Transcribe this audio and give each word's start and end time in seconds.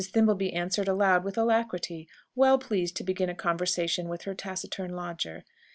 Thimbleby 0.03 0.51
answered 0.55 0.87
aloud 0.87 1.23
with 1.23 1.37
alacrity, 1.37 2.07
well 2.33 2.57
pleased 2.57 2.95
to 2.95 3.03
begin 3.03 3.29
a 3.29 3.35
conversation 3.35 4.09
with 4.09 4.23
her 4.23 4.33
taciturn 4.33 4.95
lodger. 4.95 5.43